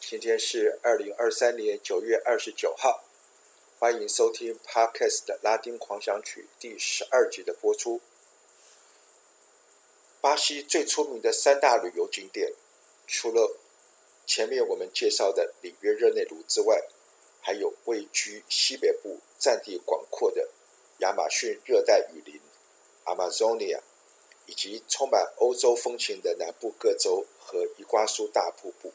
[0.00, 3.04] 今天是二零二三年九月二十九号。
[3.78, 8.00] 欢迎收听 Podcast 的拉丁狂想曲第十二集的播出。
[10.20, 12.52] 巴西最出名的三大旅游景点，
[13.06, 13.58] 除了
[14.26, 16.84] 前面我们介绍的里约热内卢之外，
[17.40, 20.48] 还有位居西北部、占地广阔的
[20.98, 22.40] 亚马逊热带雨林
[23.04, 23.80] Amazonia，
[24.46, 28.92] 以及充满欧洲风情的南部各州和伊瓜苏大瀑布。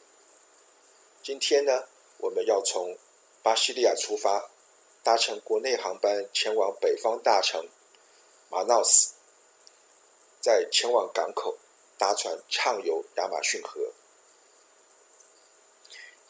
[1.22, 1.84] 今天呢，
[2.18, 2.98] 我们要从
[3.44, 4.50] 巴西利亚出发。
[5.04, 7.68] 搭乘国内航班前往北方大城
[8.48, 9.14] 马纳斯，
[10.40, 11.58] 再前往港口
[11.98, 13.92] 搭船畅游亚马逊河。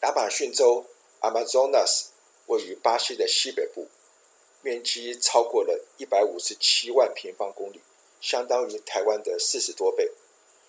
[0.01, 0.85] 亚马逊州
[1.21, 2.05] Amazonas
[2.47, 3.87] 位于巴西的西北部，
[4.61, 7.79] 面积超过了一百五十七万平方公里，
[8.19, 10.11] 相当于台湾的四十多倍，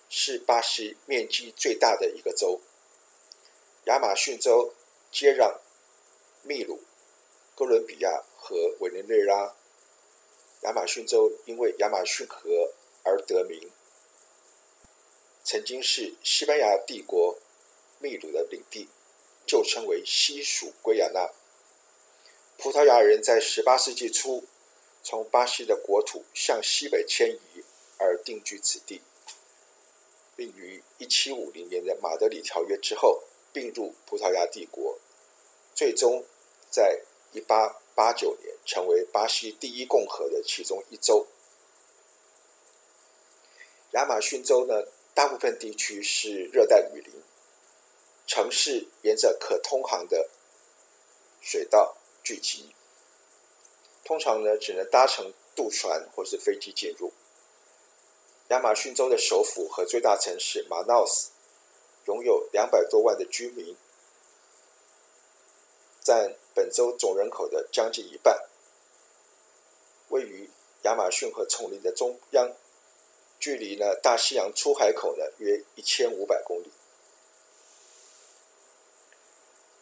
[0.09, 2.61] 是巴西面积最大的一个州。
[3.85, 4.73] 亚马逊州
[5.11, 5.59] 接壤
[6.41, 6.81] 秘鲁。
[7.55, 9.55] 哥伦比亚和委内瑞拉，
[10.63, 13.71] 亚马逊州因为亚马逊河而得名。
[15.43, 17.37] 曾经是西班牙帝国
[17.99, 18.89] 秘鲁的领地，
[19.45, 21.29] 旧称为西属圭亚那。
[22.57, 24.43] 葡萄牙人在18世纪初
[25.03, 27.63] 从巴西的国土向西北迁移
[27.97, 29.01] 而定居此地，
[30.35, 33.23] 并于1750年的马德里条约之后
[33.55, 34.99] 并入葡萄牙帝国，
[35.73, 36.25] 最终
[36.69, 36.99] 在
[37.31, 41.25] 一八八九年，成为巴西第一共和的其中一州。
[43.91, 44.83] 亚马逊州呢，
[45.13, 47.13] 大部分地区是热带雨林，
[48.27, 50.29] 城市沿着可通航的
[51.39, 52.75] 水道聚集，
[54.03, 57.13] 通常呢只能搭乘渡船或是飞机进入。
[58.49, 61.31] 亚马逊州的首府和最大城市马纳斯，
[62.05, 63.75] 拥有两百多万的居民。
[66.01, 68.47] 占本州总人口的将近一半，
[70.09, 70.49] 位于
[70.83, 72.51] 亚马逊河丛林的中央，
[73.39, 76.71] 距离呢大西洋出海口呢约一千五百公里。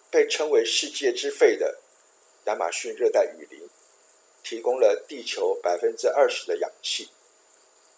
[0.09, 1.79] 被称为世界之肺的
[2.45, 3.67] 亚马逊热带雨林，
[4.43, 7.09] 提供了地球百分之二十的氧气，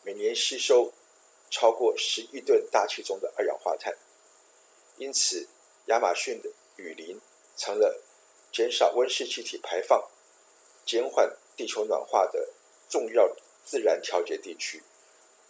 [0.02, 0.92] 每年吸收
[1.52, 3.96] 超过十亿吨大气中的二氧化碳，
[4.98, 5.48] 因此
[5.86, 7.20] 亚马逊的雨林
[7.56, 8.02] 成了。
[8.52, 10.02] 减少温室气体排放、
[10.86, 12.54] 减缓地球暖化的
[12.88, 13.36] 重要
[13.66, 14.82] 自然调节地区，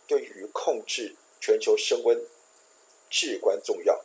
[0.08, 2.20] 对于控制全球升温
[3.12, 4.04] 至关重要。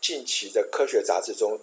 [0.00, 1.60] 近期的科学杂志中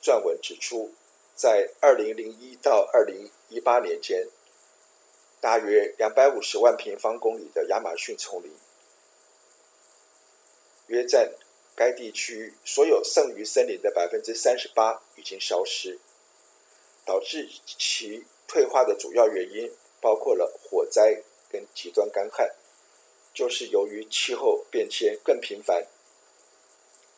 [0.00, 0.94] 撰文指出，
[1.34, 4.28] 在二零零一到二零一八年间，
[5.40, 8.52] 大约两百五十万平方公里的亚马逊丛林，
[10.86, 11.32] 约占。
[11.78, 15.98] 该地区所有剩余森林的百分之三十八已经消失，
[17.04, 19.70] 导致其退化的主要原因
[20.00, 22.50] 包括了火灾跟极端干旱，
[23.34, 25.86] 就是由于气候变迁更频繁、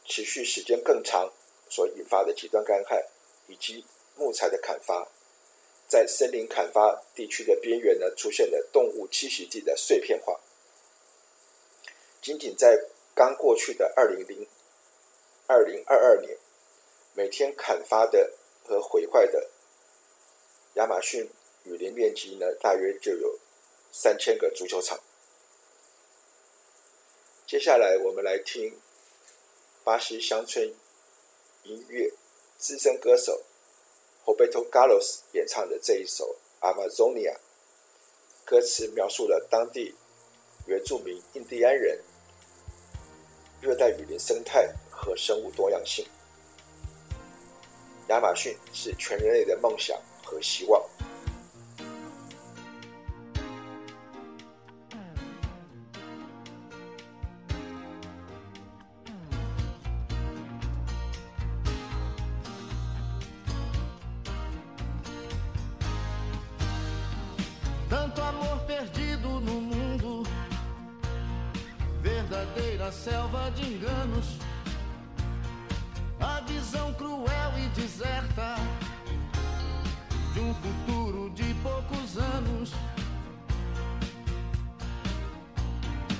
[0.04, 1.32] 持续时间更长
[1.70, 3.00] 所引发的极端干旱，
[3.46, 3.84] 以及
[4.16, 5.06] 木材的砍伐，
[5.86, 10.40] 在森林砍伐地区的边缘呢，出现了动物栖息地的碎片化，
[12.20, 12.88] 仅仅在。
[13.18, 14.46] 刚过去的二零零
[15.48, 16.38] 二零二二年，
[17.14, 18.32] 每天砍伐的
[18.64, 19.50] 和毁坏的
[20.74, 21.28] 亚马逊
[21.64, 23.36] 雨林面积呢，大约就有
[23.90, 25.00] 三千个足球场。
[27.44, 28.78] 接下来，我们来听
[29.82, 30.72] 巴西乡村
[31.64, 32.12] 音乐
[32.56, 33.42] 资深歌手
[34.26, 37.34] Roberto Carlos 演唱的这一首《Amazonia》，
[38.44, 39.97] 歌词描述了当地
[40.66, 42.00] 原住民印第安人。
[43.60, 46.07] 热带雨林生态和生物多样性。
[48.09, 50.83] 亚马逊是全人类的梦想和希望。
[72.28, 74.36] verdadeira selva de enganos.
[76.21, 78.57] A visão cruel e deserta
[80.34, 82.72] de um futuro de poucos anos.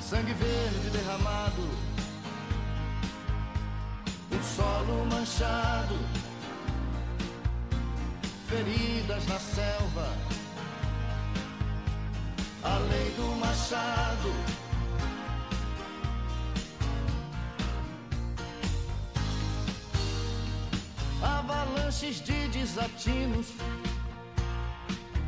[0.01, 1.69] Sangue verde derramado,
[4.33, 5.99] o solo manchado,
[8.49, 10.09] feridas na selva,
[12.63, 14.68] a lei do machado.
[21.89, 23.47] Avalanches de desatinos,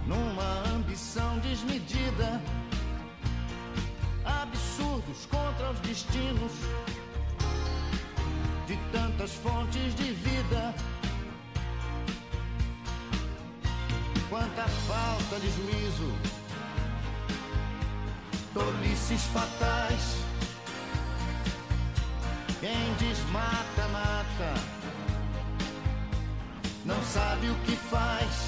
[0.07, 2.41] numa ambição desmedida,
[4.25, 6.53] absurdos contra os destinos
[8.67, 10.75] de tantas fontes de vida.
[14.29, 16.13] Quanta falta de juízo,
[18.53, 20.20] tolices fatais.
[27.13, 28.40] Sabe o que faz.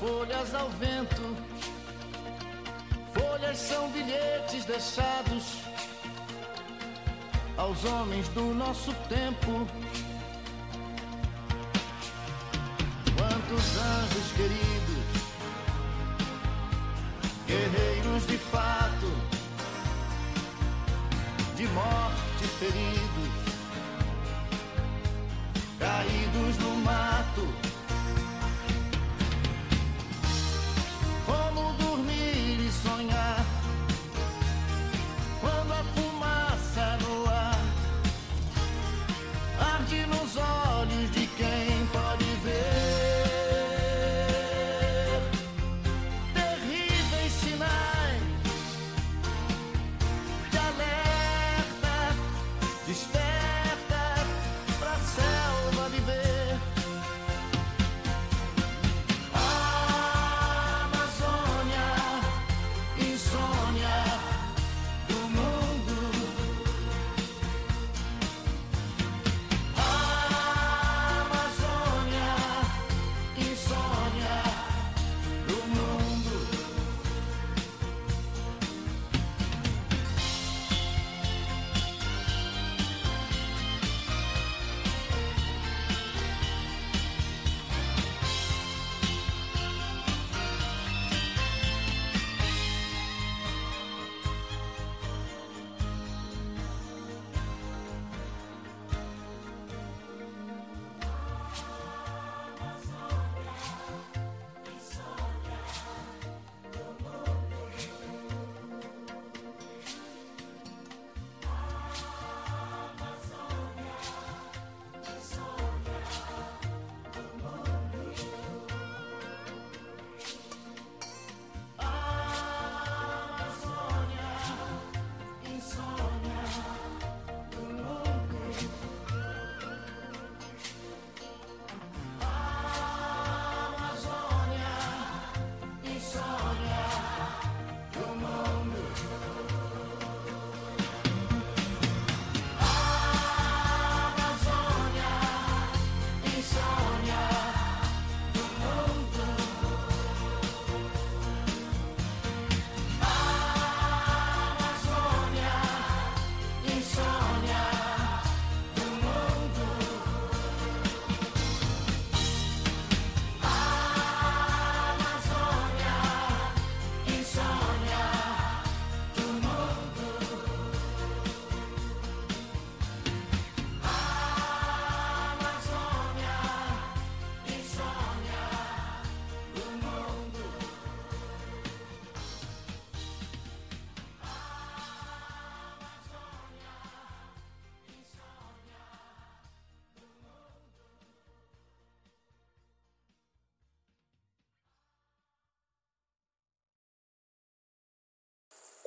[0.00, 1.36] Folhas ao vento.
[3.12, 5.58] Folhas são bilhetes deixados
[7.58, 9.68] aos homens do nosso tempo.
[13.14, 15.10] Quantos anjos queridos,
[17.46, 19.12] guerreiros de fato,
[21.56, 23.49] de morte feridos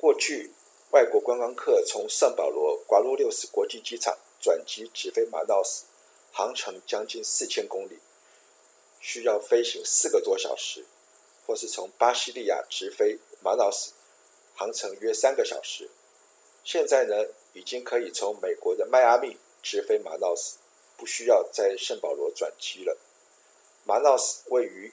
[0.04, 0.50] 过去，
[0.90, 5.86] 外国观光客从圣保罗瓜鲁六斯国际机场转机直飞马瑙斯，
[6.30, 7.98] 航程将近四千公里，
[9.00, 10.82] 需要飞行四个多小时；
[11.46, 13.92] 或是从巴西利亚直飞马瑙斯，
[14.54, 15.88] 航程约三个小时。
[16.62, 20.58] 现在呢，已经可以从美国的迈阿密直飞马瑙斯，
[20.98, 22.94] 不需要在圣保罗转机了。
[23.84, 24.92] 马瑙斯位于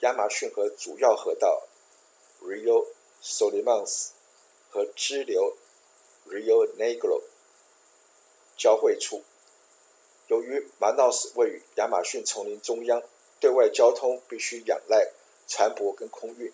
[0.00, 1.68] 亚马逊河主要河道
[2.42, 2.88] Rio
[3.22, 4.08] Solimões
[4.70, 5.56] 和支流
[6.28, 7.22] Rio Negro
[8.56, 9.22] 交汇处。
[10.28, 13.02] 由于马瑙斯位于亚马逊丛林中央，
[13.40, 15.10] 对外交通必须仰赖
[15.48, 16.52] 船舶跟空运。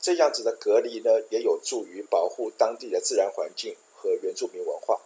[0.00, 5.00] 这样子的隔离呢，也有助于保护当地的自然环境和原住民文化。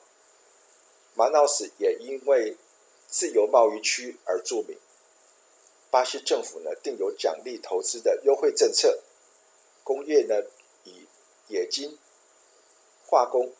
[1.14, 2.56] 马瑙斯也因为
[3.08, 4.76] 自由贸易区而著名。
[5.90, 9.00] 巴西政府呢，定有奖励投资的优惠政策。
[9.82, 10.42] 工业呢，
[10.84, 11.06] 以
[11.48, 11.96] 冶金、
[13.06, 13.52] 化工、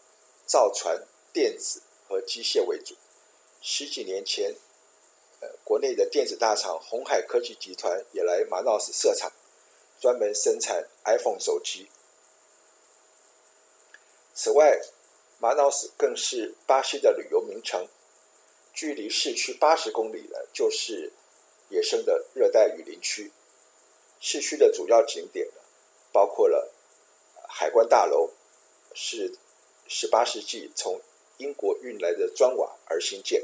[0.44, 2.94] 造船、电子和机械为主。
[3.62, 4.54] 十几年前，
[5.40, 9.32] 呃，国内的电子大厂鸿海科技集团也来马瑙斯设厂，
[10.00, 11.88] 专门生产 iPhone 手机。
[14.34, 14.80] 此外，
[15.38, 17.88] 马瑙斯更是巴西的旅游名城，
[18.72, 21.12] 距离市区八十公里呢，就是。
[21.68, 23.32] 野生的热带雨林区，
[24.20, 25.48] 市区的主要景点，
[26.12, 26.72] 包括了
[27.48, 28.30] 海关大楼，
[28.96, 29.36] 是
[29.86, 31.00] 十八世纪从
[31.36, 33.42] 英国运来的砖瓦而兴建；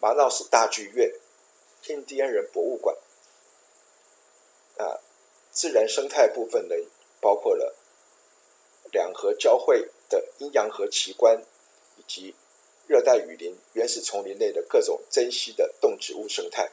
[0.00, 1.12] 马瑙斯大剧院、
[1.88, 2.96] 印第安人博物馆，
[4.78, 4.98] 啊，
[5.52, 6.74] 自然生态部分呢，
[7.20, 7.76] 包括了
[8.90, 11.40] 两河交汇的阴阳河奇观，
[11.98, 12.34] 以及。
[12.88, 16.70] 热带雨林、原始丛林内的各种珍稀的动植物生态，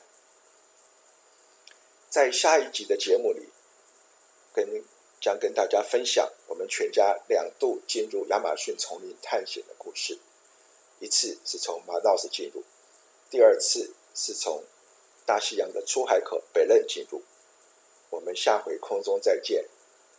[2.07, 3.50] 在下一集的节目里，
[4.53, 4.83] 跟
[5.24, 10.20] 将跟大家分享我们全家两度进入亚马逊丛林探险的故事。
[11.00, 12.62] 一次是从马瑙斯进入，
[13.30, 14.62] 第二次是从
[15.25, 17.22] 大西洋的出海口北壬进入。
[18.10, 19.63] 我们下回空中再见，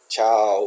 [0.08, 0.66] 瞧。